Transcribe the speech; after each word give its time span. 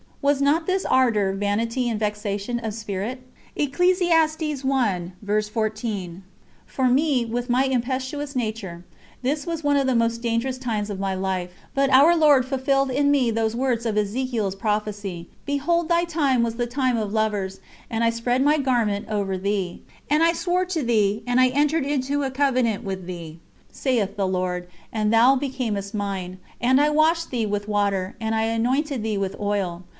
Was 0.19 0.39
not 0.41 0.67
this 0.67 0.85
ardour 0.85 1.31
"vanity 1.33 1.87
and 1.89 1.99
vexation 1.99 2.59
of 2.59 2.75
spirit"? 2.75 3.21
For 3.55 3.69
me, 6.95 7.25
with 7.25 7.49
my 7.49 7.63
impetuous 7.65 8.35
nature, 8.35 8.83
this 9.23 9.47
was 9.47 9.63
one 9.63 9.77
of 9.77 9.87
the 9.87 9.95
most 9.95 10.21
dangerous 10.21 10.57
times 10.59 10.89
of 10.91 10.99
my 10.99 11.15
life, 11.15 11.51
but 11.73 11.89
Our 11.91 12.15
Lord 12.15 12.45
fulfilled 12.45 12.91
in 12.91 13.09
me 13.09 13.29
those 13.31 13.55
words 13.55 13.85
of 13.85 13.95
Ezechiel's 13.95 14.55
prophecy: 14.55 15.27
"Behold 15.45 15.89
thy 15.89 16.03
time 16.03 16.41
was 16.43 16.55
the 16.55 16.67
time 16.67 16.97
of 16.97 17.13
lovers: 17.13 17.59
and 17.89 18.03
I 18.03 18.09
spread 18.11 18.43
my 18.43 18.57
garment 18.57 19.07
over 19.09 19.37
thee. 19.39 19.81
And 20.09 20.21
I 20.21 20.33
swore 20.33 20.65
to 20.65 20.83
thee, 20.83 21.23
and 21.25 21.39
I 21.39 21.47
entered 21.47 21.85
into 21.85 22.21
a 22.23 22.31
covenant 22.31 22.83
with 22.83 23.05
thee, 23.07 23.39
saith 23.71 24.17
the 24.17 24.27
Lord 24.27 24.63
God, 24.63 24.71
and 24.93 25.13
thou 25.13 25.35
becamest 25.35 25.93
Mine. 25.95 26.37
And 26.59 26.79
I 26.81 26.89
washed 26.89 27.29
thee 27.31 27.47
with 27.47 27.67
water, 27.67 28.15
and 28.19 28.33
I 28.35 28.43
anointed 28.43 29.01
thee 29.01 29.17
with 29.17 29.35
oil. 29.39 29.83